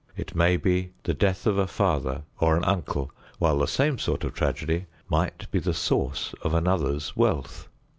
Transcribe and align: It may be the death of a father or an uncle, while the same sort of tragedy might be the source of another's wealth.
It 0.17 0.33
may 0.33 0.57
be 0.57 0.93
the 1.03 1.13
death 1.13 1.45
of 1.45 1.59
a 1.59 1.67
father 1.67 2.23
or 2.39 2.57
an 2.57 2.63
uncle, 2.63 3.11
while 3.37 3.59
the 3.59 3.67
same 3.67 3.99
sort 3.99 4.23
of 4.23 4.33
tragedy 4.33 4.87
might 5.07 5.45
be 5.51 5.59
the 5.59 5.75
source 5.75 6.33
of 6.41 6.55
another's 6.55 7.15
wealth. 7.15 7.67